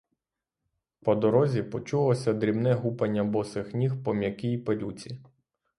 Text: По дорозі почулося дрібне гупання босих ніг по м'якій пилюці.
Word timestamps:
По 1.03 1.15
дорозі 1.15 1.63
почулося 1.63 2.33
дрібне 2.33 2.73
гупання 2.73 3.23
босих 3.23 3.73
ніг 3.73 4.03
по 4.03 4.13
м'якій 4.13 4.57
пилюці. 4.57 5.19